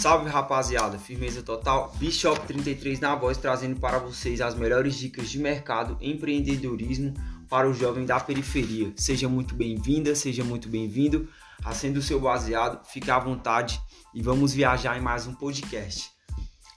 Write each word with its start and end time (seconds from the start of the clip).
Salve 0.00 0.30
rapaziada, 0.30 0.98
firmeza 0.98 1.42
total. 1.42 1.92
Bishop 1.98 2.46
33 2.46 3.00
na 3.00 3.14
voz 3.14 3.36
trazendo 3.36 3.78
para 3.78 3.98
vocês 3.98 4.40
as 4.40 4.54
melhores 4.54 4.94
dicas 4.94 5.28
de 5.28 5.38
mercado, 5.38 5.98
empreendedorismo 6.00 7.12
para 7.50 7.68
o 7.68 7.74
jovem 7.74 8.06
da 8.06 8.18
periferia. 8.18 8.90
Seja 8.96 9.28
muito 9.28 9.54
bem-vinda, 9.54 10.14
seja 10.14 10.42
muito 10.42 10.70
bem-vindo. 10.70 11.28
Acenda 11.62 11.98
o 11.98 12.02
seu 12.02 12.18
baseado, 12.18 12.82
fique 12.86 13.10
à 13.10 13.18
vontade 13.18 13.78
e 14.14 14.22
vamos 14.22 14.54
viajar 14.54 14.96
em 14.96 15.02
mais 15.02 15.26
um 15.26 15.34
podcast. 15.34 16.10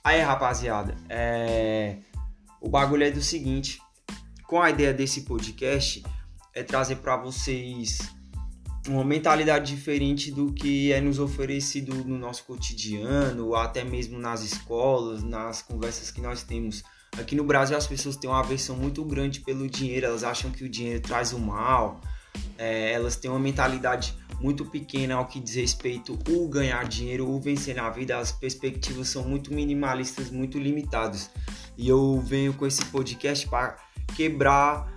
Aí 0.04 0.20
rapaziada, 0.20 0.94
é... 1.08 2.00
o 2.60 2.68
bagulho 2.68 3.04
é 3.04 3.10
do 3.10 3.22
seguinte: 3.22 3.80
com 4.46 4.60
a 4.60 4.68
ideia 4.68 4.92
desse 4.92 5.22
podcast 5.22 6.04
é 6.52 6.62
trazer 6.62 6.96
para 6.96 7.16
vocês 7.16 8.00
uma 8.88 9.04
mentalidade 9.04 9.74
diferente 9.74 10.30
do 10.30 10.52
que 10.52 10.92
é 10.92 11.00
nos 11.00 11.18
oferecido 11.18 11.94
no 12.04 12.18
nosso 12.18 12.44
cotidiano, 12.44 13.54
até 13.54 13.82
mesmo 13.82 14.18
nas 14.18 14.42
escolas, 14.42 15.22
nas 15.22 15.62
conversas 15.62 16.10
que 16.10 16.20
nós 16.20 16.42
temos. 16.42 16.82
Aqui 17.18 17.34
no 17.34 17.44
Brasil 17.44 17.76
as 17.76 17.86
pessoas 17.86 18.16
têm 18.16 18.28
uma 18.28 18.40
aversão 18.40 18.76
muito 18.76 19.04
grande 19.04 19.40
pelo 19.40 19.68
dinheiro, 19.68 20.06
elas 20.06 20.24
acham 20.24 20.50
que 20.50 20.64
o 20.64 20.68
dinheiro 20.68 21.00
traz 21.00 21.32
o 21.32 21.38
mal, 21.38 22.00
é, 22.58 22.92
elas 22.92 23.16
têm 23.16 23.30
uma 23.30 23.40
mentalidade 23.40 24.16
muito 24.40 24.64
pequena 24.66 25.14
ao 25.14 25.26
que 25.26 25.40
diz 25.40 25.54
respeito 25.54 26.18
o 26.28 26.48
ganhar 26.48 26.86
dinheiro, 26.86 27.28
o 27.28 27.40
vencer 27.40 27.76
na 27.76 27.88
vida, 27.88 28.18
as 28.18 28.32
perspectivas 28.32 29.08
são 29.08 29.22
muito 29.22 29.54
minimalistas, 29.54 30.30
muito 30.30 30.58
limitadas. 30.58 31.30
E 31.78 31.88
eu 31.88 32.20
venho 32.20 32.52
com 32.52 32.66
esse 32.66 32.84
podcast 32.86 33.48
para 33.48 33.76
quebrar 34.14 34.93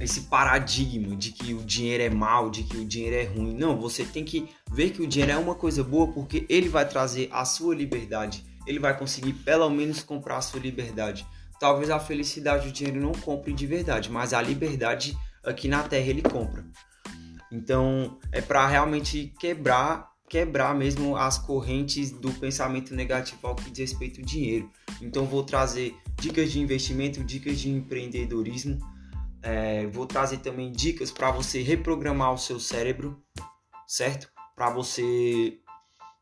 esse 0.00 0.22
paradigma 0.22 1.14
de 1.14 1.30
que 1.30 1.54
o 1.54 1.64
dinheiro 1.64 2.02
é 2.02 2.10
mal, 2.10 2.50
de 2.50 2.64
que 2.64 2.76
o 2.76 2.84
dinheiro 2.84 3.14
é 3.14 3.24
ruim. 3.24 3.54
Não, 3.54 3.78
você 3.78 4.04
tem 4.04 4.24
que 4.24 4.48
ver 4.70 4.90
que 4.90 5.02
o 5.02 5.06
dinheiro 5.06 5.32
é 5.32 5.36
uma 5.36 5.54
coisa 5.54 5.84
boa 5.84 6.08
porque 6.08 6.44
ele 6.48 6.68
vai 6.68 6.86
trazer 6.88 7.28
a 7.30 7.44
sua 7.44 7.74
liberdade. 7.74 8.44
Ele 8.66 8.78
vai 8.78 8.96
conseguir 8.96 9.32
pelo 9.32 9.70
menos 9.70 10.02
comprar 10.02 10.38
a 10.38 10.42
sua 10.42 10.58
liberdade. 10.58 11.24
Talvez 11.60 11.90
a 11.90 12.00
felicidade 12.00 12.68
o 12.68 12.72
dinheiro 12.72 13.00
não 13.00 13.12
compre 13.12 13.52
de 13.52 13.66
verdade, 13.66 14.10
mas 14.10 14.32
a 14.32 14.42
liberdade 14.42 15.16
aqui 15.44 15.68
na 15.68 15.82
Terra 15.82 16.06
ele 16.06 16.22
compra. 16.22 16.64
Então, 17.52 18.18
é 18.32 18.40
para 18.40 18.66
realmente 18.66 19.32
quebrar, 19.38 20.10
quebrar 20.28 20.74
mesmo 20.74 21.16
as 21.16 21.38
correntes 21.38 22.10
do 22.10 22.32
pensamento 22.32 22.92
negativo 22.94 23.46
ao 23.46 23.54
que 23.54 23.70
diz 23.70 23.92
respeito 23.92 24.20
ao 24.20 24.26
dinheiro. 24.26 24.68
Então, 25.00 25.24
vou 25.24 25.44
trazer 25.44 25.94
dicas 26.20 26.50
de 26.50 26.58
investimento, 26.58 27.22
dicas 27.22 27.60
de 27.60 27.70
empreendedorismo 27.70 28.93
é, 29.44 29.86
vou 29.88 30.06
trazer 30.06 30.38
também 30.38 30.72
dicas 30.72 31.10
para 31.10 31.30
você 31.30 31.62
reprogramar 31.62 32.32
o 32.32 32.38
seu 32.38 32.58
cérebro, 32.58 33.22
certo? 33.86 34.28
Para 34.56 34.70
você 34.70 35.58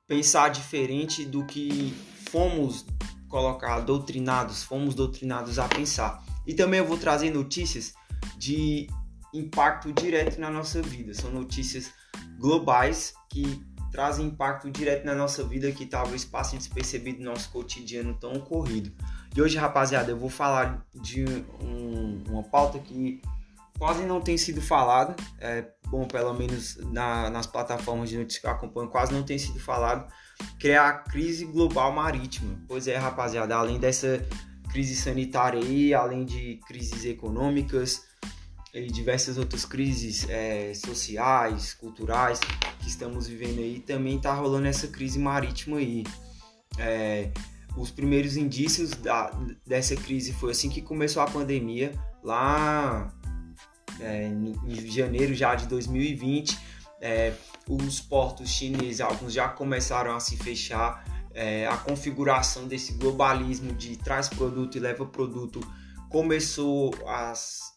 pensar 0.08 0.48
diferente 0.48 1.24
do 1.24 1.46
que 1.46 1.94
fomos 2.30 2.84
colocar 3.28 3.78
doutrinados, 3.80 4.64
fomos 4.64 4.94
doutrinados 4.94 5.58
a 5.60 5.68
pensar. 5.68 6.22
E 6.44 6.52
também 6.52 6.80
eu 6.80 6.86
vou 6.86 6.98
trazer 6.98 7.30
notícias 7.30 7.94
de 8.36 8.88
impacto 9.32 9.92
direto 9.92 10.40
na 10.40 10.50
nossa 10.50 10.82
vida. 10.82 11.14
São 11.14 11.30
notícias 11.30 11.92
globais 12.40 13.14
que 13.30 13.62
trazem 13.92 14.26
impacto 14.26 14.68
direto 14.68 15.04
na 15.04 15.14
nossa 15.14 15.44
vida 15.44 15.70
que 15.70 15.86
talvez 15.86 16.24
passe 16.24 16.56
despercebido 16.56 17.22
no 17.22 17.30
nosso 17.30 17.50
cotidiano 17.50 18.18
tão 18.18 18.40
corrido. 18.40 18.92
E 19.34 19.40
hoje, 19.40 19.56
rapaziada, 19.56 20.10
eu 20.10 20.16
vou 20.16 20.28
falar 20.28 20.84
de 20.94 21.24
um, 21.60 22.22
uma 22.28 22.42
pauta 22.42 22.78
que 22.78 23.20
quase 23.78 24.04
não 24.04 24.20
tem 24.20 24.36
sido 24.36 24.60
falada. 24.60 25.16
É, 25.40 25.64
bom, 25.88 26.06
pelo 26.06 26.34
menos 26.34 26.76
na, 26.92 27.30
nas 27.30 27.46
plataformas 27.46 28.10
de 28.10 28.18
notícias 28.18 28.42
que 28.42 28.46
eu 28.46 28.50
acompanho, 28.50 28.88
quase 28.88 29.12
não 29.12 29.22
tem 29.22 29.38
sido 29.38 29.58
falado, 29.58 30.06
que 30.58 30.68
é 30.68 30.76
a 30.76 30.92
crise 30.92 31.46
global 31.46 31.90
marítima. 31.92 32.58
Pois 32.68 32.86
é, 32.86 32.96
rapaziada, 32.96 33.56
além 33.56 33.78
dessa 33.78 34.24
crise 34.70 34.94
sanitária 34.94 35.60
aí, 35.60 35.94
além 35.94 36.24
de 36.24 36.60
crises 36.66 37.04
econômicas 37.04 38.02
e 38.72 38.86
diversas 38.86 39.36
outras 39.36 39.64
crises 39.64 40.26
é, 40.28 40.72
sociais, 40.74 41.74
culturais 41.74 42.38
que 42.80 42.88
estamos 42.88 43.26
vivendo 43.26 43.58
aí, 43.58 43.80
também 43.80 44.18
tá 44.18 44.32
rolando 44.34 44.66
essa 44.66 44.88
crise 44.88 45.18
marítima 45.18 45.78
aí. 45.78 46.04
É, 46.78 47.30
os 47.76 47.90
primeiros 47.90 48.36
indícios 48.36 48.90
da, 48.90 49.30
dessa 49.66 49.96
crise 49.96 50.32
foi 50.32 50.50
assim 50.52 50.68
que 50.68 50.82
começou 50.82 51.22
a 51.22 51.26
pandemia, 51.26 51.92
lá 52.22 53.12
é, 54.00 54.28
no, 54.28 54.50
em 54.68 54.90
janeiro 54.90 55.34
já 55.34 55.54
de 55.54 55.66
2020. 55.66 56.58
É, 57.00 57.32
os 57.68 58.00
portos 58.00 58.48
chineses, 58.48 59.00
alguns 59.00 59.32
já 59.32 59.48
começaram 59.48 60.14
a 60.14 60.20
se 60.20 60.36
fechar. 60.36 61.04
É, 61.34 61.66
a 61.66 61.78
configuração 61.78 62.68
desse 62.68 62.92
globalismo 62.92 63.72
de 63.72 63.96
traz 63.96 64.28
produto 64.28 64.76
e 64.76 64.80
leva 64.80 65.06
produto 65.06 65.60
começou 66.10 66.94
a, 67.06 67.32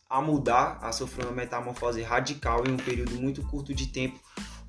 a 0.09 0.22
mudar, 0.22 0.77
a 0.81 0.91
sofrer 0.91 1.25
uma 1.25 1.31
metamorfose 1.31 2.01
radical 2.01 2.67
em 2.67 2.72
um 2.72 2.77
período 2.77 3.16
muito 3.16 3.41
curto 3.44 3.73
de 3.73 3.88
tempo. 3.88 4.19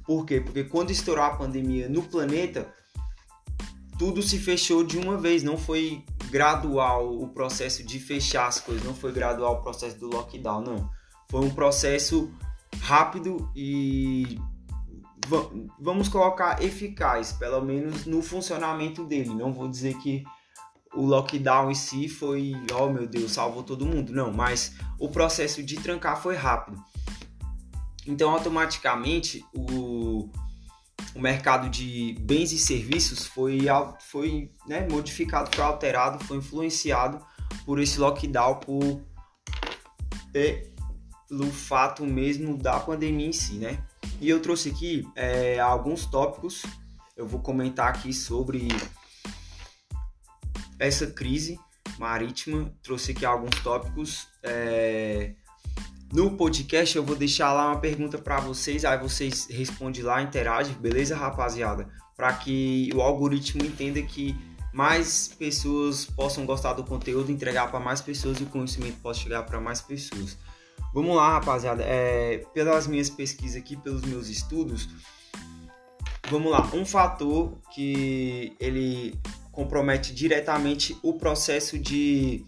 Por 0.04 0.24
quê? 0.24 0.40
Porque 0.40 0.62
quando 0.62 0.92
estourou 0.92 1.24
a 1.24 1.30
pandemia 1.30 1.88
no 1.88 2.00
planeta, 2.00 2.72
tudo 3.98 4.22
se 4.22 4.38
fechou 4.38 4.84
de 4.84 4.98
uma 4.98 5.16
vez, 5.16 5.42
não 5.42 5.56
foi 5.56 6.04
gradual 6.30 7.20
o 7.20 7.28
processo 7.28 7.84
de 7.84 7.98
fechar 7.98 8.46
as 8.46 8.60
coisas, 8.60 8.84
não 8.84 8.94
foi 8.94 9.12
gradual 9.12 9.54
o 9.54 9.62
processo 9.62 9.98
do 9.98 10.08
lockdown, 10.08 10.60
não. 10.62 10.90
Foi 11.30 11.40
um 11.40 11.50
processo 11.50 12.30
rápido 12.80 13.50
e 13.54 14.38
vamos 15.80 16.08
colocar 16.08 16.62
eficaz, 16.62 17.32
pelo 17.32 17.60
menos 17.62 18.06
no 18.06 18.22
funcionamento 18.22 19.04
dele. 19.04 19.34
Não 19.34 19.52
vou 19.52 19.68
dizer 19.68 19.96
que 19.98 20.24
o 20.94 21.04
lockdown 21.04 21.70
em 21.70 21.74
si 21.74 22.08
foi, 22.08 22.54
oh 22.78 22.88
meu 22.88 23.06
Deus, 23.06 23.32
salvou 23.32 23.62
todo 23.62 23.86
mundo, 23.86 24.12
não, 24.12 24.32
mas 24.32 24.74
o 24.98 25.08
processo 25.08 25.62
de 25.62 25.76
trancar 25.76 26.20
foi 26.20 26.36
rápido. 26.36 26.82
Então, 28.06 28.30
automaticamente, 28.30 29.44
o, 29.52 30.30
o 31.16 31.20
mercado 31.20 31.70
de 31.70 32.14
bens 32.20 32.52
e 32.52 32.58
serviços 32.58 33.26
foi, 33.26 33.60
foi 34.00 34.50
né, 34.66 34.86
modificado, 34.90 35.54
foi 35.54 35.64
alterado, 35.64 36.22
foi 36.24 36.36
influenciado 36.36 37.24
por 37.64 37.80
esse 37.80 37.98
lockdown, 37.98 38.56
por, 38.56 39.02
pelo 40.30 41.50
fato 41.50 42.04
mesmo 42.04 42.58
da 42.58 42.78
pandemia 42.78 43.28
em 43.28 43.32
si, 43.32 43.54
né? 43.54 43.82
E 44.20 44.28
eu 44.28 44.40
trouxe 44.40 44.68
aqui 44.68 45.08
é, 45.16 45.58
alguns 45.58 46.04
tópicos, 46.04 46.64
eu 47.16 47.26
vou 47.26 47.40
comentar 47.40 47.88
aqui 47.88 48.12
sobre 48.12 48.68
essa 50.78 51.06
crise 51.06 51.58
marítima, 51.98 52.70
trouxe 52.82 53.12
aqui 53.12 53.24
alguns 53.24 53.58
tópicos. 53.60 54.28
É, 54.42 55.32
no 56.12 56.36
podcast 56.36 56.96
eu 56.96 57.04
vou 57.04 57.16
deixar 57.16 57.52
lá 57.52 57.68
uma 57.68 57.80
pergunta 57.80 58.18
para 58.18 58.40
vocês, 58.40 58.84
aí 58.84 58.98
vocês 58.98 59.46
respondem 59.50 60.02
lá, 60.02 60.22
interagem, 60.22 60.74
beleza, 60.74 61.16
rapaziada? 61.16 61.88
Para 62.16 62.32
que 62.32 62.90
o 62.94 63.00
algoritmo 63.00 63.64
entenda 63.64 64.00
que 64.02 64.36
mais 64.72 65.28
pessoas 65.28 66.04
possam 66.04 66.44
gostar 66.44 66.74
do 66.74 66.84
conteúdo, 66.84 67.32
entregar 67.32 67.70
para 67.70 67.80
mais 67.80 68.00
pessoas 68.00 68.38
e 68.38 68.42
o 68.42 68.46
conhecimento 68.46 69.00
possa 69.00 69.20
chegar 69.20 69.42
para 69.44 69.60
mais 69.60 69.80
pessoas. 69.80 70.36
Vamos 70.92 71.16
lá, 71.16 71.32
rapaziada. 71.32 71.82
É, 71.82 72.44
pelas 72.54 72.86
minhas 72.86 73.10
pesquisas 73.10 73.56
aqui, 73.56 73.76
pelos 73.76 74.02
meus 74.02 74.28
estudos, 74.28 74.88
vamos 76.30 76.50
lá. 76.50 76.68
Um 76.72 76.84
fator 76.84 77.58
que 77.74 78.54
ele 78.60 79.18
compromete 79.50 80.14
diretamente 80.14 80.96
o 81.02 81.14
processo 81.14 81.78
de 81.78 82.44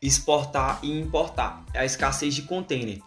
exportar 0.00 0.80
e 0.82 0.98
importar. 0.98 1.64
É 1.74 1.80
a 1.80 1.84
escassez 1.84 2.34
de 2.34 2.42
container. 2.42 3.00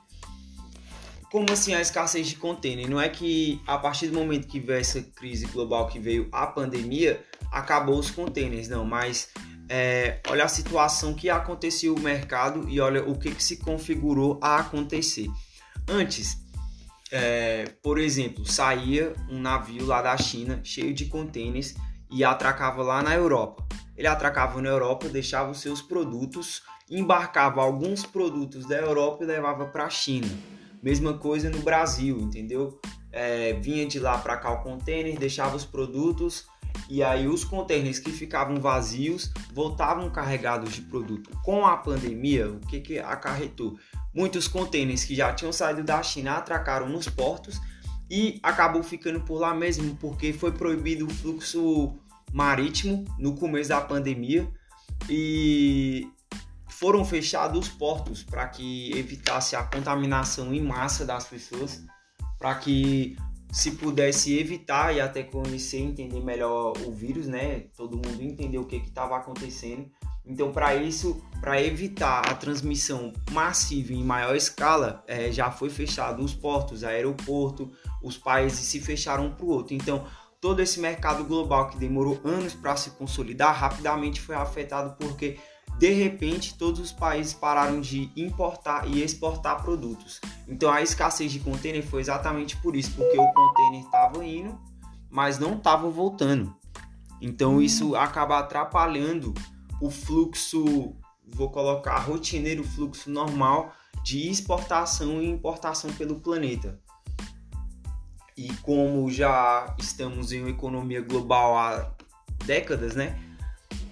Como 1.32 1.52
assim 1.52 1.74
a 1.74 1.80
escassez 1.80 2.28
de 2.28 2.36
container? 2.36 2.90
Não 2.90 3.00
é 3.00 3.08
que 3.08 3.62
a 3.66 3.78
partir 3.78 4.08
do 4.08 4.14
momento 4.14 4.48
que 4.48 4.60
veio 4.60 4.80
essa 4.80 5.02
crise 5.02 5.46
global 5.46 5.88
que 5.88 5.98
veio 5.98 6.28
a 6.32 6.46
pandemia, 6.46 7.24
acabou 7.52 7.98
os 7.98 8.12
containers, 8.12 8.68
não, 8.68 8.84
mas 8.84 9.30
é, 9.70 10.20
olha 10.28 10.44
a 10.44 10.50
situação 10.50 11.14
que 11.14 11.30
aconteceu 11.30 11.96
no 11.96 12.02
mercado 12.02 12.68
e 12.68 12.82
olha 12.82 13.08
o 13.08 13.18
que, 13.18 13.34
que 13.34 13.42
se 13.42 13.58
configurou 13.58 14.38
a 14.42 14.58
acontecer. 14.58 15.30
Antes, 15.88 16.38
é, 17.10 17.66
por 17.82 17.98
exemplo, 17.98 18.46
saía 18.46 19.14
um 19.30 19.40
navio 19.40 19.86
lá 19.86 20.02
da 20.02 20.18
China 20.18 20.60
cheio 20.64 20.94
de 20.94 21.06
containers 21.06 21.76
e 22.10 22.26
atracava 22.26 22.84
lá 22.84 23.02
na 23.02 23.16
Europa. 23.16 23.66
Ele 23.96 24.08
atracava 24.08 24.62
na 24.62 24.68
Europa, 24.68 25.08
deixava 25.08 25.52
os 25.52 25.62
seus 25.62 25.82
produtos 25.82 26.62
embarcava 26.92 27.62
alguns 27.62 28.06
produtos 28.06 28.66
da 28.66 28.76
Europa 28.76 29.24
e 29.24 29.28
levava 29.28 29.66
para 29.66 29.86
a 29.86 29.90
China. 29.90 30.28
Mesma 30.84 31.14
coisa 31.14 31.50
no 31.50 31.60
Brasil, 31.60 32.20
entendeu? 32.20 32.80
É, 33.12 33.54
vinha 33.54 33.86
de 33.86 34.00
lá 34.00 34.18
para 34.18 34.38
cá 34.38 34.52
o 34.52 34.62
container, 34.62 35.18
deixava 35.18 35.56
os 35.56 35.66
produtos 35.66 36.46
e 36.90 37.02
aí 37.02 37.28
os 37.28 37.44
containers 37.44 38.00
que 38.00 38.12
ficavam 38.12 38.60
vazios 38.60 39.32
voltavam 39.54 40.10
carregados 40.10 40.74
de 40.74 40.82
produto. 40.82 41.30
Com 41.44 41.66
a 41.66 41.78
pandemia, 41.78 42.50
o 42.50 42.60
que, 42.60 42.82
que 42.82 43.00
acarretou? 43.00 43.78
Muitos 44.14 44.48
containers 44.48 45.06
que 45.06 45.16
já 45.16 45.34
tinham 45.34 45.54
saído 45.54 45.84
da 45.84 46.04
China 46.04 46.34
atracaram 46.34 46.90
nos 46.90 47.08
portos 47.08 47.62
e 48.10 48.40
acabou 48.44 48.84
ficando 48.84 49.22
por 49.22 49.40
lá 49.40 49.54
mesmo 49.54 49.96
porque 49.96 50.34
foi 50.34 50.52
proibido 50.52 51.06
o 51.06 51.10
fluxo 51.10 51.94
marítimo 52.34 53.06
no 53.18 53.36
começo 53.36 53.70
da 53.70 53.80
pandemia 53.80 54.50
e 55.10 56.10
foram 56.82 57.06
fechados 57.06 57.68
os 57.68 57.70
portos 57.70 58.24
para 58.24 58.48
que 58.48 58.92
evitasse 58.98 59.56
a 59.56 59.62
contaminação 59.62 60.52
em 60.52 60.60
massa 60.60 61.06
das 61.06 61.26
pessoas, 61.26 61.86
para 62.40 62.56
que 62.56 63.16
se 63.52 63.74
pudesse 63.74 64.36
evitar 64.40 64.92
e 64.96 65.00
até 65.00 65.22
conhecer, 65.22 65.78
entender 65.78 66.20
melhor 66.22 66.74
o 66.84 66.92
vírus, 66.92 67.28
né? 67.28 67.66
Todo 67.78 67.98
mundo 67.98 68.24
entender 68.24 68.58
o 68.58 68.66
que 68.66 68.78
estava 68.78 69.16
acontecendo. 69.16 69.92
Então, 70.26 70.52
para 70.52 70.74
isso, 70.74 71.24
para 71.40 71.62
evitar 71.62 72.28
a 72.28 72.34
transmissão 72.34 73.14
massiva 73.30 73.94
em 73.94 74.04
maior 74.04 74.36
escala, 74.36 75.04
é, 75.08 75.32
já 75.32 75.52
foi 75.52 75.70
fechado 75.70 76.24
os 76.24 76.34
portos, 76.34 76.84
aeroporto, 76.84 77.72
os 78.02 78.18
países 78.18 78.60
se 78.60 78.80
fecharam 78.80 79.28
um 79.28 79.36
para 79.36 79.46
o 79.46 79.50
outro. 79.50 79.76
Então, 79.76 80.08
todo 80.40 80.60
esse 80.60 80.80
mercado 80.80 81.24
global 81.26 81.70
que 81.70 81.78
demorou 81.78 82.20
anos 82.24 82.56
para 82.56 82.76
se 82.76 82.90
consolidar, 82.92 83.56
rapidamente 83.56 84.20
foi 84.20 84.34
afetado 84.34 84.96
porque 84.98 85.38
de 85.82 85.90
repente 85.94 86.54
todos 86.54 86.80
os 86.80 86.92
países 86.92 87.34
pararam 87.34 87.82
de 87.82 88.12
importar 88.16 88.88
e 88.88 89.02
exportar 89.02 89.64
produtos. 89.64 90.22
Então 90.48 90.72
a 90.72 90.80
escassez 90.80 91.32
de 91.32 91.40
container 91.40 91.84
foi 91.84 92.02
exatamente 92.02 92.56
por 92.58 92.76
isso, 92.76 92.92
porque 92.92 93.18
o 93.18 93.34
container 93.34 93.82
estava 93.84 94.24
indo, 94.24 94.60
mas 95.10 95.40
não 95.40 95.56
estava 95.56 95.90
voltando. 95.90 96.56
Então 97.20 97.60
isso 97.60 97.96
acaba 97.96 98.38
atrapalhando 98.38 99.34
o 99.82 99.90
fluxo, 99.90 100.96
vou 101.26 101.50
colocar 101.50 101.98
rotineiro, 101.98 102.64
fluxo 102.64 103.10
normal 103.10 103.74
de 104.04 104.30
exportação 104.30 105.20
e 105.20 105.28
importação 105.28 105.92
pelo 105.94 106.20
planeta. 106.20 106.80
E 108.38 108.54
como 108.58 109.10
já 109.10 109.76
estamos 109.80 110.32
em 110.32 110.42
uma 110.42 110.52
economia 110.52 111.02
global 111.02 111.58
há 111.58 111.92
décadas, 112.46 112.96
né? 112.96 113.20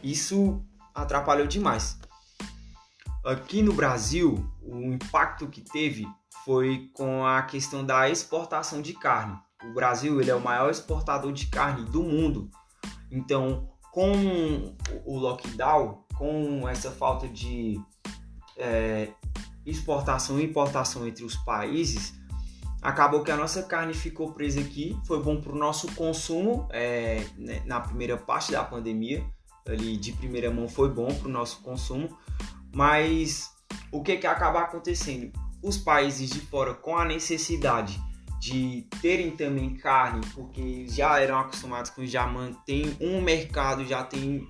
Isso 0.04 0.64
atrapalhou 0.94 1.48
demais. 1.48 1.98
Aqui 3.26 3.62
no 3.62 3.74
Brasil, 3.74 4.50
o 4.62 4.94
impacto 4.94 5.48
que 5.48 5.62
teve 5.62 6.08
foi 6.46 6.90
com 6.94 7.26
a 7.26 7.42
questão 7.42 7.86
da 7.86 8.10
exportação 8.10 8.82
de 8.82 8.94
carne. 8.94 9.38
O 9.64 9.74
Brasil 9.74 10.22
ele 10.22 10.32
é 10.32 10.36
o 10.36 10.42
maior 10.42 10.72
exportador 10.72 11.34
de 11.34 11.48
carne 11.48 11.84
do 11.86 12.02
mundo. 12.02 12.50
Então, 13.12 13.70
com 13.92 14.74
o 15.06 15.18
lockdown, 15.18 16.06
com 16.18 16.68
essa 16.68 16.92
falta 16.92 17.28
de 17.28 17.80
é, 18.56 19.10
exportação 19.66 20.40
e 20.40 20.46
importação 20.46 21.06
entre 21.06 21.26
os 21.26 21.36
países, 21.36 22.14
acabou 22.82 23.22
que 23.22 23.32
a 23.32 23.38
nossa 23.38 23.64
carne 23.64 23.94
ficou 23.94 24.32
presa 24.32 24.62
aqui. 24.62 24.98
Foi 25.06 25.22
bom 25.22 25.42
para 25.42 25.52
o 25.52 25.58
nosso 25.58 25.94
consumo 25.94 26.68
é, 26.72 27.26
né, 27.38 27.62
na 27.66 27.82
primeira 27.82 28.16
parte 28.16 28.54
da 28.54 28.64
pandemia 28.64 29.26
ali 29.68 29.98
de 29.98 30.12
primeira 30.14 30.52
mão 30.52 30.68
foi 30.68 30.90
bom 30.90 31.14
para 31.14 31.28
o 31.28 31.32
nosso 31.32 31.62
consumo, 31.62 32.10
mas 32.74 33.50
o 33.92 34.02
que 34.02 34.18
que 34.18 34.28
acaba 34.28 34.62
acontecendo? 34.62 35.32
Os 35.62 35.78
países 35.78 36.30
de 36.30 36.40
fora 36.40 36.74
com 36.74 36.98
a 36.98 37.06
necessidade 37.06 38.00
de 38.40 38.88
terem 39.02 39.32
também 39.32 39.76
carne, 39.76 40.22
porque 40.34 40.88
já 40.88 41.20
eram 41.20 41.40
acostumados 41.40 41.92
com 41.92 42.06
já 42.06 42.26
mantém 42.26 42.96
um 43.02 43.22
mercado, 43.22 43.86
já 43.86 44.04
tem 44.04 44.48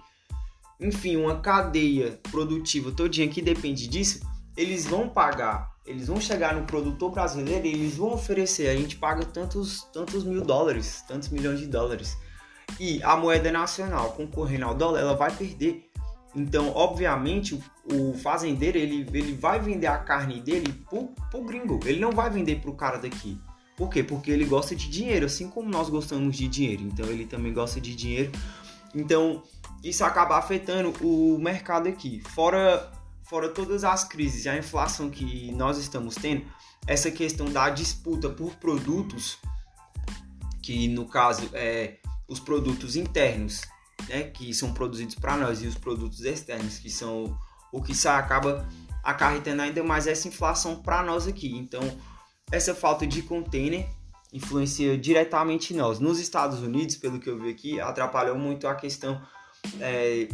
enfim, 0.80 1.18
uma 1.18 1.42
cadeia 1.42 2.20
produtiva 2.32 2.92
todinha 2.92 3.28
que 3.28 3.42
depende 3.42 3.88
disso, 3.88 4.22
eles 4.56 4.86
vão 4.86 5.10
pagar, 5.10 5.76
eles 5.86 6.08
vão 6.08 6.22
chegar 6.22 6.56
no 6.56 6.66
produtor 6.66 7.12
brasileiro 7.12 7.66
e 7.66 7.74
eles 7.74 7.98
vão 7.98 8.14
oferecer, 8.14 8.70
a 8.70 8.76
gente 8.76 8.96
paga 8.96 9.26
tantos, 9.26 9.84
tantos 9.92 10.24
mil 10.24 10.42
dólares, 10.42 11.04
tantos 11.08 11.30
milhões 11.30 11.60
de 11.60 11.68
dólares 11.68 12.18
e 12.80 13.02
a 13.04 13.16
moeda 13.16 13.52
nacional 13.52 14.12
concorrendo 14.12 14.66
ao 14.66 14.76
dólar, 14.76 15.00
ela 15.00 15.16
vai 15.16 15.32
perder. 15.32 15.90
Então, 16.36 16.72
obviamente, 16.76 17.60
o, 17.92 18.14
fazendeiro 18.14 18.78
ele, 18.78 19.08
ele 19.14 19.34
vai 19.34 19.60
vender 19.60 19.88
a 19.88 19.98
carne 19.98 20.40
dele 20.42 20.74
pro, 20.90 21.08
pro 21.32 21.44
gringo. 21.44 21.80
Ele 21.86 22.00
não 22.00 22.12
vai 22.12 22.30
vender 22.30 22.62
pro 22.62 22.74
cara 22.74 22.98
daqui. 22.98 23.40
Por 23.76 23.90
quê? 23.90 24.04
Porque 24.04 24.30
ele 24.30 24.46
gosta 24.46 24.76
de 24.76 24.90
dinheiro, 24.90 25.26
assim 25.26 25.50
como 25.50 25.70
nós 25.70 25.90
gostamos 25.90 26.36
de 26.36 26.48
dinheiro. 26.48 26.84
Então, 26.84 27.06
ele 27.08 27.26
também 27.26 27.54
gosta 27.54 27.80
de 27.80 27.96
dinheiro. 27.96 28.32
Então, 28.94 29.42
isso 29.84 30.04
acaba 30.04 30.38
afetando 30.38 30.94
o 31.02 31.40
mercado 31.40 31.88
aqui. 31.88 32.22
Fora, 32.22 32.92
fora 33.24 33.50
todas 33.50 33.84
as 33.84 34.04
crises 34.04 34.46
a 34.48 34.58
inflação 34.58 35.10
que 35.10 35.52
nós 35.54 35.78
estamos 35.78 36.16
tendo, 36.16 36.46
essa 36.86 37.10
questão 37.10 37.50
da 37.52 37.70
disputa 37.70 38.30
por 38.30 38.56
produtos, 38.56 39.38
que 40.62 40.88
no 40.88 41.06
caso 41.06 41.50
é 41.54 41.99
os 42.30 42.40
produtos 42.40 42.96
internos, 42.96 43.62
né, 44.08 44.24
que 44.24 44.54
são 44.54 44.74
produzidos 44.74 45.16
para 45.16 45.36
nós, 45.36 45.62
e 45.62 45.68
os 45.68 45.76
produtos 45.76 46.22
externos, 46.22 46.78
que 46.78 46.90
são 46.90 47.38
o 47.72 47.82
que 47.82 47.94
acaba 48.08 48.68
acarretando 49.04 49.62
ainda 49.62 49.84
mais 49.84 50.08
essa 50.08 50.28
inflação 50.28 50.82
para 50.82 51.04
nós 51.04 51.28
aqui. 51.28 51.56
Então, 51.56 51.82
essa 52.52 52.74
falta 52.74 53.06
de 53.06 53.22
container 53.22 53.88
influencia 54.32 54.98
diretamente 54.98 55.74
nós. 55.74 56.00
Nos 56.00 56.20
Estados 56.20 56.60
Unidos, 56.60 56.96
pelo 56.96 57.20
que 57.20 57.30
eu 57.30 57.40
vi 57.40 57.50
aqui, 57.50 57.80
atrapalhou 57.80 58.38
muito 58.38 58.68
a 58.68 58.76
questão 58.76 59.22
é, 59.80 60.28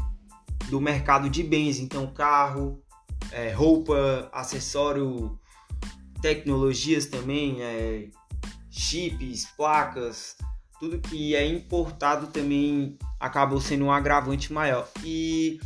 do 0.69 0.81
mercado 0.81 1.29
de 1.29 1.43
bens, 1.43 1.79
então 1.79 2.07
carro, 2.07 2.83
é, 3.31 3.51
roupa, 3.51 4.29
acessório, 4.33 5.39
tecnologias 6.21 7.05
também, 7.05 7.61
é, 7.61 8.09
chips, 8.69 9.45
placas, 9.55 10.35
tudo 10.79 10.99
que 10.99 11.35
é 11.35 11.45
importado 11.45 12.27
também 12.27 12.97
acabou 13.19 13.59
sendo 13.59 13.85
um 13.85 13.91
agravante 13.91 14.51
maior. 14.51 14.87
E 15.03 15.59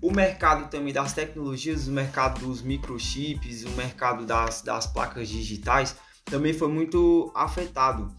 o 0.00 0.10
mercado 0.10 0.68
também 0.70 0.92
das 0.92 1.12
tecnologias, 1.12 1.88
o 1.88 1.92
mercado 1.92 2.40
dos 2.46 2.62
microchips, 2.62 3.64
o 3.64 3.70
mercado 3.70 4.26
das, 4.26 4.62
das 4.62 4.86
placas 4.86 5.28
digitais 5.28 5.96
também 6.24 6.52
foi 6.52 6.68
muito 6.68 7.32
afetado. 7.34 8.14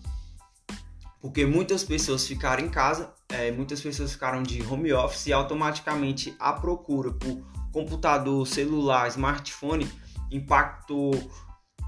Porque 1.21 1.45
muitas 1.45 1.83
pessoas 1.83 2.27
ficaram 2.27 2.63
em 2.63 2.69
casa, 2.69 3.11
é, 3.29 3.51
muitas 3.51 3.81
pessoas 3.81 4.13
ficaram 4.13 4.43
de 4.43 4.61
home 4.63 4.93
office 4.93 5.27
e 5.27 5.33
automaticamente 5.33 6.35
a 6.39 6.53
procura 6.53 7.11
por 7.11 7.43
computador, 7.71 8.47
celular, 8.47 9.07
smartphone 9.09 9.89
impactou 10.31 11.11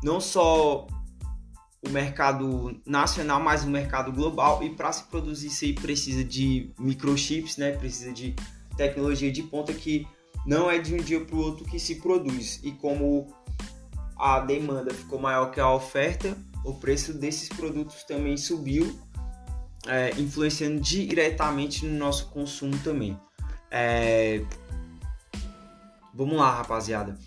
não 0.03 0.19
só 0.19 0.87
o 1.85 1.89
mercado 1.89 2.79
nacional, 2.85 3.39
mas 3.39 3.63
o 3.63 3.67
mercado 3.67 4.11
global. 4.11 4.63
E 4.63 4.69
para 4.69 4.91
se 4.91 5.03
produzir 5.03 5.47
isso 5.47 5.65
aí 5.65 5.73
precisa 5.73 6.23
de 6.23 6.71
microchips, 6.77 7.57
né? 7.57 7.71
Precisa 7.71 8.11
de 8.11 8.35
tecnologia 8.75 9.31
de 9.31 9.43
ponta 9.43 9.73
que 9.73 10.07
não 10.45 10.69
é 10.69 10.77
de 10.79 10.93
um 10.93 10.97
dia 10.97 11.23
para 11.23 11.35
o 11.35 11.39
outro 11.39 11.65
que 11.65 11.79
se 11.79 11.95
produz. 11.95 12.59
E 12.63 12.71
como 12.71 13.27
a 14.17 14.39
demanda 14.39 14.93
ficou 14.93 15.19
maior 15.19 15.51
que 15.51 15.59
a 15.59 15.71
oferta, 15.71 16.37
o 16.63 16.73
preço 16.73 17.13
desses 17.13 17.49
produtos 17.49 18.03
também 18.03 18.37
subiu, 18.37 18.99
é, 19.87 20.11
influenciando 20.19 20.79
diretamente 20.79 21.85
no 21.85 21.97
nosso 21.97 22.27
consumo 22.29 22.77
também. 22.79 23.17
É... 23.69 24.43
Vamos 26.13 26.37
lá, 26.37 26.51
rapaziada. 26.55 27.17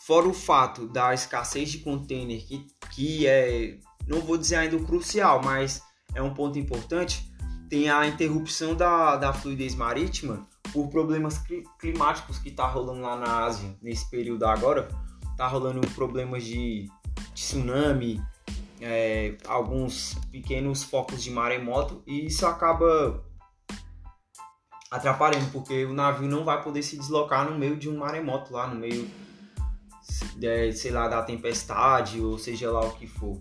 Fora 0.00 0.28
o 0.28 0.34
fato 0.34 0.86
da 0.86 1.14
escassez 1.14 1.70
de 1.70 1.78
container, 1.78 2.44
que, 2.44 2.66
que 2.90 3.26
é 3.26 3.78
não 4.06 4.20
vou 4.20 4.36
dizer 4.36 4.56
ainda 4.56 4.76
o 4.76 4.84
crucial, 4.84 5.42
mas 5.42 5.82
é 6.14 6.22
um 6.22 6.34
ponto 6.34 6.58
importante, 6.58 7.30
tem 7.68 7.90
a 7.90 8.06
interrupção 8.06 8.74
da, 8.74 9.16
da 9.16 9.32
fluidez 9.32 9.74
marítima 9.74 10.46
por 10.72 10.88
problemas 10.88 11.40
climáticos 11.78 12.38
que 12.38 12.48
está 12.48 12.66
rolando 12.66 13.00
lá 13.00 13.16
na 13.16 13.44
Ásia 13.44 13.76
nesse 13.80 14.08
período 14.10 14.44
agora. 14.44 14.88
Tá 15.36 15.48
rolando 15.48 15.80
problemas 15.92 16.44
de, 16.44 16.88
tsunami, 17.34 18.22
é, 18.80 19.36
alguns 19.46 20.14
pequenos 20.30 20.84
focos 20.84 21.22
de 21.22 21.30
maremoto 21.30 22.02
e 22.06 22.26
isso 22.26 22.46
acaba 22.46 23.22
atrapalhando 24.90 25.50
porque 25.50 25.84
o 25.84 25.92
navio 25.92 26.28
não 26.28 26.44
vai 26.44 26.62
poder 26.62 26.82
se 26.82 26.96
deslocar 26.96 27.48
no 27.48 27.58
meio 27.58 27.76
de 27.76 27.88
um 27.88 27.98
maremoto 27.98 28.52
lá 28.52 28.66
no 28.66 28.76
meio 28.76 29.08
sei 30.74 30.90
lá 30.90 31.08
da 31.08 31.22
tempestade 31.22 32.20
ou 32.20 32.38
seja 32.38 32.70
lá 32.70 32.84
o 32.84 32.92
que 32.92 33.06
for 33.06 33.40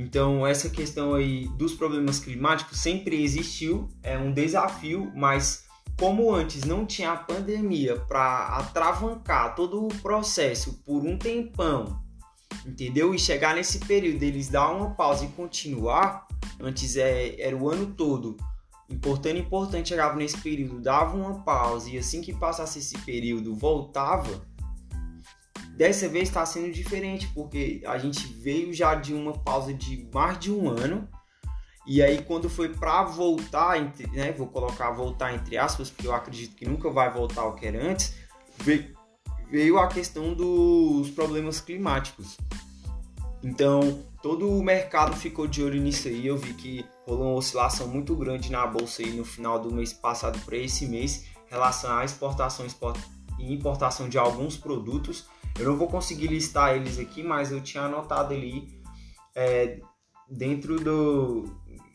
então, 0.00 0.46
essa 0.46 0.70
questão 0.70 1.12
aí 1.12 1.48
dos 1.56 1.74
problemas 1.74 2.20
climáticos 2.20 2.78
sempre 2.78 3.20
existiu, 3.20 3.88
é 4.00 4.16
um 4.16 4.32
desafio, 4.32 5.10
mas 5.12 5.64
como 5.98 6.32
antes 6.32 6.62
não 6.62 6.86
tinha 6.86 7.10
a 7.10 7.16
pandemia 7.16 7.96
para 7.96 8.46
atravancar 8.58 9.56
todo 9.56 9.84
o 9.84 9.88
processo 10.00 10.80
por 10.86 11.04
um 11.04 11.18
tempão, 11.18 12.00
entendeu? 12.64 13.12
E 13.12 13.18
chegar 13.18 13.56
nesse 13.56 13.80
período 13.80 14.22
eles 14.22 14.48
dar 14.48 14.70
uma 14.70 14.90
pausa 14.90 15.24
e 15.24 15.28
continuar, 15.28 16.28
antes 16.60 16.96
é, 16.96 17.34
era 17.40 17.56
o 17.56 17.68
ano 17.68 17.86
todo. 17.86 18.36
Importante, 18.88 19.40
importante, 19.40 19.88
chegava 19.88 20.14
nesse 20.14 20.38
período, 20.38 20.80
dava 20.80 21.16
uma 21.16 21.42
pausa 21.42 21.90
e 21.90 21.98
assim 21.98 22.22
que 22.22 22.32
passasse 22.32 22.78
esse 22.78 22.96
período 22.98 23.52
voltava. 23.52 24.46
Dessa 25.78 26.08
vez 26.08 26.26
está 26.28 26.44
sendo 26.44 26.72
diferente, 26.72 27.28
porque 27.28 27.80
a 27.86 27.96
gente 27.98 28.26
veio 28.26 28.74
já 28.74 28.96
de 28.96 29.14
uma 29.14 29.32
pausa 29.32 29.72
de 29.72 30.08
mais 30.12 30.36
de 30.36 30.50
um 30.50 30.68
ano. 30.68 31.08
E 31.86 32.02
aí, 32.02 32.20
quando 32.20 32.50
foi 32.50 32.70
para 32.70 33.04
voltar, 33.04 33.80
né, 34.10 34.32
vou 34.32 34.48
colocar 34.48 34.90
voltar 34.90 35.32
entre 35.32 35.56
aspas, 35.56 35.88
porque 35.88 36.08
eu 36.08 36.12
acredito 36.12 36.56
que 36.56 36.66
nunca 36.66 36.90
vai 36.90 37.12
voltar 37.12 37.42
ao 37.42 37.54
que 37.54 37.64
era 37.64 37.80
antes, 37.80 38.16
veio, 38.58 39.78
a 39.78 39.86
questão 39.86 40.34
dos 40.34 41.10
problemas 41.10 41.60
climáticos. 41.60 42.36
Então, 43.40 44.02
todo 44.20 44.50
o 44.50 44.60
mercado 44.60 45.14
ficou 45.14 45.46
de 45.46 45.62
olho 45.62 45.80
nisso 45.80 46.08
aí. 46.08 46.26
Eu 46.26 46.36
vi 46.36 46.54
que 46.54 46.84
rolou 47.06 47.28
uma 47.28 47.36
oscilação 47.36 47.86
muito 47.86 48.16
grande 48.16 48.50
na 48.50 48.66
bolsa 48.66 49.00
aí 49.00 49.12
no 49.12 49.24
final 49.24 49.60
do 49.60 49.72
mês 49.72 49.92
passado 49.92 50.40
para 50.40 50.56
esse 50.56 50.86
mês, 50.86 51.26
em 51.46 51.50
relação 51.50 51.96
à 51.96 52.04
exportação 52.04 52.66
e 53.38 53.54
importação 53.54 54.08
de 54.08 54.18
alguns 54.18 54.56
produtos. 54.56 55.37
Eu 55.58 55.66
não 55.66 55.76
vou 55.76 55.88
conseguir 55.88 56.28
listar 56.28 56.76
eles 56.76 56.98
aqui, 56.98 57.22
mas 57.22 57.50
eu 57.50 57.60
tinha 57.60 57.84
anotado 57.84 58.32
ali 58.32 58.80
é, 59.34 59.80
dentro 60.30 60.76
do, 60.76 61.44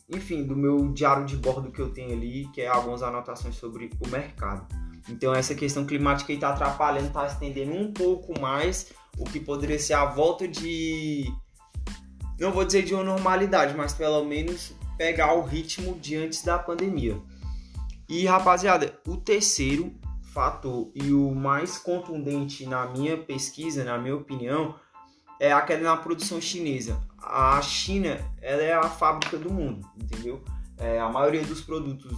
enfim, 0.10 0.43
do 0.43 0.55
meu 0.55 0.91
diário 0.91 1.25
de 1.25 1.38
bordo 1.38 1.72
que 1.72 1.79
eu 1.79 1.89
tenho 1.89 2.13
ali, 2.13 2.48
que 2.53 2.62
é 2.62 2.67
algumas 2.67 3.01
anotações 3.01 3.55
sobre 3.55 3.89
o 4.00 4.08
mercado. 4.08 4.67
Então 5.10 5.34
essa 5.34 5.53
questão 5.53 5.86
climática 5.86 6.32
está 6.32 6.50
atrapalhando, 6.50 7.08
está 7.08 7.25
estendendo 7.25 7.74
um 7.74 7.91
pouco 7.91 8.39
mais 8.39 8.91
o 9.17 9.25
que 9.25 9.39
poderia 9.39 9.79
ser 9.79 9.93
a 9.93 10.05
volta 10.05 10.48
de. 10.48 11.32
Não 12.39 12.51
vou 12.51 12.65
dizer 12.65 12.84
de 12.84 12.93
uma 12.93 13.03
normalidade, 13.03 13.75
mas 13.75 13.93
pelo 13.93 14.24
menos 14.25 14.74
pegar 14.98 15.34
o 15.34 15.43
ritmo 15.43 15.98
de 16.00 16.15
antes 16.15 16.43
da 16.43 16.58
pandemia. 16.58 17.17
E 18.10 18.25
rapaziada, 18.25 19.00
o 19.08 19.17
terceiro 19.17 19.93
fator 20.34 20.92
e 20.96 21.13
o 21.13 21.34
mais 21.34 21.78
contundente 21.78 22.66
na 22.66 22.88
minha 22.88 23.18
pesquisa, 23.18 23.84
na 23.84 23.98
minha 23.98 24.16
opinião, 24.16 24.75
é 25.40 25.52
a 25.52 25.62
queda 25.62 25.84
na 25.84 25.98
produção 25.98 26.42
chinesa. 26.42 27.00
A 27.22 27.62
China 27.62 28.20
ela 28.42 28.62
é 28.62 28.74
a 28.74 28.90
fábrica 28.90 29.38
do 29.38 29.52
mundo, 29.52 29.88
entendeu? 29.96 30.44
É, 30.78 31.00
a 31.00 31.08
maioria 31.10 31.44
dos 31.44 31.62
produtos 31.62 32.18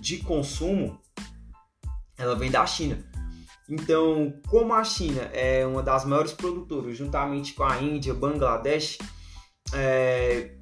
de 0.00 0.18
consumo 0.18 1.00
ela 2.18 2.34
vem 2.34 2.50
da 2.50 2.66
China. 2.66 2.98
Então, 3.68 4.32
como 4.48 4.72
a 4.74 4.84
China 4.84 5.22
é 5.32 5.66
uma 5.66 5.82
das 5.82 6.04
maiores 6.04 6.32
produtoras, 6.32 6.96
juntamente 6.96 7.52
com 7.52 7.64
a 7.64 7.80
Índia, 7.80 8.14
Bangladesh, 8.14 8.98
é, 9.72 10.52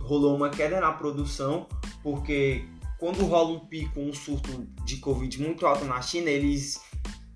rolou 0.00 0.36
uma 0.36 0.50
queda 0.50 0.80
na 0.80 0.92
produção, 0.92 1.68
porque 2.02 2.64
quando 2.98 3.24
rola 3.24 3.50
um 3.50 3.60
pico, 3.60 4.00
um 4.00 4.12
surto 4.12 4.66
de 4.84 4.96
Covid 4.96 5.40
muito 5.40 5.66
alto 5.66 5.84
na 5.84 6.02
China, 6.02 6.28
eles 6.28 6.80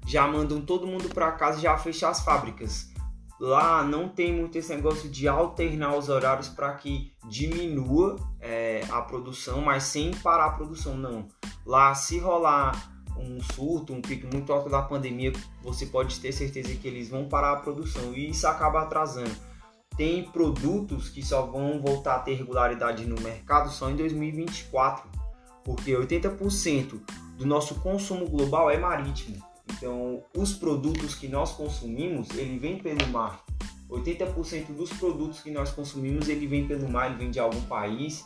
já 0.06 0.26
mandam 0.26 0.60
todo 0.60 0.86
mundo 0.86 1.08
para 1.08 1.32
casa 1.32 1.58
e 1.58 1.62
já 1.62 1.78
fecham 1.78 2.10
as 2.10 2.20
fábricas. 2.20 2.90
Lá 3.38 3.82
não 3.82 4.08
tem 4.08 4.32
muito 4.32 4.56
esse 4.56 4.74
negócio 4.74 5.08
de 5.08 5.26
alternar 5.26 5.96
os 5.96 6.08
horários 6.08 6.48
para 6.48 6.74
que 6.74 7.12
diminua 7.28 8.16
é, 8.40 8.84
a 8.90 9.00
produção, 9.02 9.60
mas 9.60 9.84
sem 9.84 10.12
parar 10.12 10.46
a 10.46 10.50
produção, 10.50 10.96
não. 10.96 11.26
Lá, 11.64 11.94
se 11.94 12.18
rolar 12.18 12.92
um 13.16 13.40
surto, 13.40 13.92
um 13.92 14.00
pico 14.00 14.26
muito 14.32 14.52
alto 14.52 14.68
da 14.68 14.82
pandemia, 14.82 15.32
você 15.62 15.86
pode 15.86 16.18
ter 16.20 16.32
certeza 16.32 16.74
que 16.74 16.88
eles 16.88 17.08
vão 17.08 17.28
parar 17.28 17.52
a 17.52 17.56
produção 17.56 18.12
e 18.14 18.30
isso 18.30 18.46
acaba 18.46 18.82
atrasando. 18.82 19.34
Tem 19.96 20.24
produtos 20.24 21.08
que 21.08 21.24
só 21.24 21.42
vão 21.42 21.80
voltar 21.80 22.16
a 22.16 22.20
ter 22.20 22.34
regularidade 22.34 23.06
no 23.06 23.20
mercado 23.20 23.70
só 23.70 23.90
em 23.90 23.96
2024, 23.96 25.08
porque 25.64 25.92
80% 25.92 27.00
do 27.36 27.46
nosso 27.46 27.76
consumo 27.76 28.28
global 28.28 28.70
é 28.70 28.78
marítimo. 28.78 29.36
Então, 29.70 30.22
os 30.36 30.52
produtos 30.52 31.14
que 31.14 31.28
nós 31.28 31.52
consumimos, 31.52 32.30
ele 32.30 32.58
vem 32.58 32.78
pelo 32.78 33.06
mar. 33.08 33.44
80% 33.88 34.74
dos 34.74 34.90
produtos 34.90 35.40
que 35.40 35.50
nós 35.50 35.70
consumimos, 35.70 36.28
ele 36.28 36.46
vem 36.46 36.66
pelo 36.66 36.88
mar, 36.88 37.06
ele 37.06 37.18
vem 37.18 37.30
de 37.30 37.38
algum 37.38 37.60
país 37.62 38.24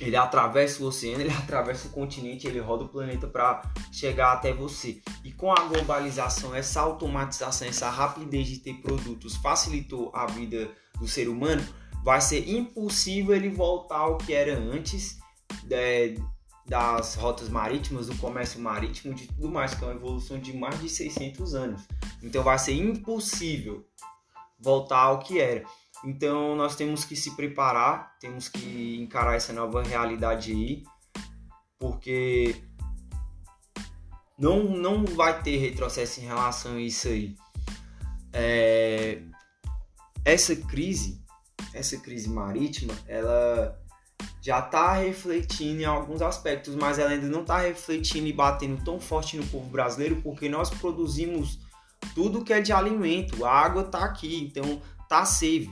ele 0.00 0.16
atravessa 0.16 0.82
o 0.82 0.86
oceano, 0.86 1.20
ele 1.22 1.32
atravessa 1.32 1.88
o 1.88 1.90
continente, 1.90 2.46
ele 2.46 2.60
roda 2.60 2.84
o 2.84 2.88
planeta 2.88 3.26
para 3.26 3.62
chegar 3.92 4.32
até 4.32 4.52
você. 4.52 5.00
E 5.22 5.32
com 5.32 5.52
a 5.52 5.60
globalização, 5.60 6.54
essa 6.54 6.80
automatização, 6.80 7.68
essa 7.68 7.90
rapidez 7.90 8.46
de 8.46 8.58
ter 8.58 8.74
produtos 8.74 9.36
facilitou 9.36 10.10
a 10.14 10.26
vida 10.26 10.70
do 10.98 11.08
ser 11.08 11.28
humano, 11.28 11.64
vai 12.02 12.20
ser 12.20 12.48
impossível 12.48 13.34
ele 13.34 13.48
voltar 13.48 13.98
ao 13.98 14.18
que 14.18 14.32
era 14.32 14.56
antes 14.58 15.18
é, 15.70 16.14
das 16.66 17.14
rotas 17.14 17.48
marítimas, 17.48 18.06
do 18.06 18.16
comércio 18.16 18.60
marítimo, 18.60 19.14
de 19.14 19.26
tudo 19.26 19.50
mais, 19.50 19.74
que 19.74 19.84
é 19.84 19.86
uma 19.86 19.96
evolução 19.96 20.38
de 20.38 20.56
mais 20.56 20.80
de 20.80 20.88
600 20.88 21.54
anos. 21.54 21.82
Então 22.22 22.42
vai 22.42 22.58
ser 22.58 22.72
impossível 22.72 23.86
voltar 24.58 25.00
ao 25.00 25.18
que 25.18 25.40
era. 25.40 25.64
Então 26.04 26.56
nós 26.56 26.74
temos 26.74 27.04
que 27.04 27.14
se 27.14 27.36
preparar, 27.36 28.16
temos 28.18 28.48
que 28.48 28.98
encarar 29.00 29.36
essa 29.36 29.52
nova 29.52 29.82
realidade 29.82 30.52
aí, 30.52 30.84
porque 31.78 32.56
não, 34.38 34.64
não 34.64 35.04
vai 35.04 35.42
ter 35.42 35.56
retrocesso 35.58 36.20
em 36.20 36.24
relação 36.24 36.76
a 36.76 36.80
isso 36.80 37.08
aí. 37.08 37.36
É, 38.32 39.22
essa 40.24 40.56
crise, 40.56 41.22
essa 41.72 41.98
crise 41.98 42.28
marítima, 42.28 42.94
ela 43.06 43.78
já 44.44 44.58
está 44.58 44.94
refletindo 44.94 45.80
em 45.80 45.86
alguns 45.86 46.20
aspectos, 46.20 46.74
mas 46.74 46.98
ela 46.98 47.10
ainda 47.10 47.28
não 47.28 47.40
está 47.40 47.60
refletindo 47.60 48.26
e 48.26 48.32
batendo 48.32 48.84
tão 48.84 49.00
forte 49.00 49.36
no 49.36 49.46
povo 49.46 49.70
brasileiro, 49.70 50.20
porque 50.22 50.48
nós 50.48 50.68
produzimos 50.68 51.60
tudo 52.14 52.44
que 52.44 52.52
é 52.52 52.60
de 52.60 52.72
alimento, 52.72 53.44
a 53.44 53.50
água 53.50 53.82
está 53.82 54.04
aqui, 54.04 54.44
então 54.44 54.82
tá 55.08 55.24
safe 55.24 55.70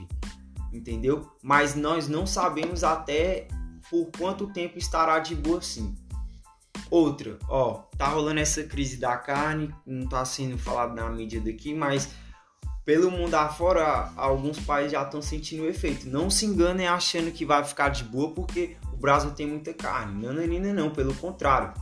entendeu? 0.73 1.29
Mas 1.41 1.75
nós 1.75 2.07
não 2.07 2.25
sabemos 2.25 2.83
até 2.83 3.47
por 3.89 4.09
quanto 4.17 4.51
tempo 4.51 4.77
estará 4.77 5.19
de 5.19 5.35
boa 5.35 5.59
assim. 5.59 5.95
Outra, 6.89 7.37
ó, 7.47 7.83
tá 7.97 8.07
rolando 8.07 8.39
essa 8.39 8.63
crise 8.63 8.97
da 8.97 9.15
carne, 9.17 9.73
não 9.85 10.07
tá 10.07 10.25
sendo 10.25 10.57
falado 10.57 10.95
na 10.95 11.09
mídia 11.09 11.39
daqui, 11.39 11.73
mas 11.73 12.09
pelo 12.85 13.09
mundo 13.09 13.35
afora, 13.35 14.11
alguns 14.17 14.59
países 14.59 14.91
já 14.91 15.03
estão 15.03 15.21
sentindo 15.21 15.63
o 15.63 15.67
efeito. 15.67 16.09
Não 16.09 16.29
se 16.29 16.45
enganem 16.45 16.87
achando 16.87 17.31
que 17.31 17.45
vai 17.45 17.63
ficar 17.63 17.89
de 17.89 18.03
boa 18.03 18.31
porque 18.31 18.75
o 18.91 18.97
Brasil 18.97 19.31
tem 19.31 19.47
muita 19.47 19.73
carne. 19.73 20.21
Não, 20.21 20.33
não, 20.33 20.73
não, 20.73 20.89
pelo 20.89 21.13
contrário. 21.15 21.73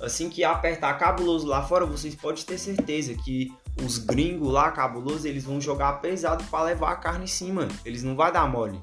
Assim 0.00 0.30
que 0.30 0.44
apertar 0.44 0.94
cabuloso 0.98 1.46
lá 1.46 1.62
fora, 1.62 1.84
vocês 1.84 2.14
podem 2.14 2.44
ter 2.44 2.58
certeza 2.58 3.12
que 3.14 3.52
os 3.84 3.98
gringos 3.98 4.52
lá, 4.52 4.70
cabulosos, 4.70 5.24
eles 5.24 5.44
vão 5.44 5.60
jogar 5.60 5.94
pesado 5.94 6.44
para 6.44 6.64
levar 6.64 6.92
a 6.92 6.96
carne 6.96 7.24
em 7.24 7.28
cima. 7.28 7.66
Eles 7.84 8.02
não 8.04 8.14
vai 8.14 8.30
dar 8.30 8.48
mole. 8.48 8.80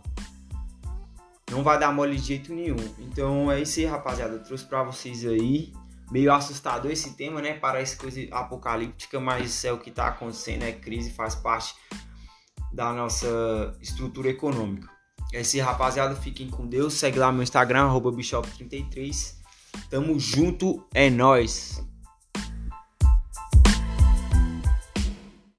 Não 1.49 1.63
vai 1.63 1.79
dar 1.79 1.93
mole 1.93 2.17
de 2.17 2.23
jeito 2.23 2.53
nenhum. 2.53 2.75
Então 2.99 3.49
é 3.49 3.61
isso 3.61 3.79
aí, 3.79 3.85
rapaziada. 3.85 4.33
Eu 4.33 4.43
trouxe 4.43 4.65
para 4.65 4.83
vocês 4.83 5.25
aí. 5.25 5.71
Meio 6.11 6.33
assustador 6.33 6.91
esse 6.91 7.15
tema, 7.15 7.41
né? 7.41 7.53
Parece 7.53 7.97
coisa 7.97 8.21
apocalíptica, 8.31 9.19
mas 9.19 9.65
é 9.65 9.73
o 9.73 9.77
que 9.77 9.91
tá 9.91 10.07
acontecendo. 10.07 10.63
É 10.63 10.71
crise, 10.71 11.11
faz 11.11 11.35
parte 11.35 11.75
da 12.71 12.93
nossa 12.93 13.75
estrutura 13.81 14.29
econômica. 14.29 14.89
É 15.33 15.43
rapaziada. 15.59 16.15
Fiquem 16.15 16.49
com 16.49 16.65
Deus. 16.65 16.93
Segue 16.93 17.19
lá 17.19 17.31
meu 17.31 17.43
Instagram, 17.43 17.87
Bishop33. 18.13 19.35
Tamo 19.89 20.19
junto, 20.19 20.85
é 20.93 21.09
nós. 21.09 21.83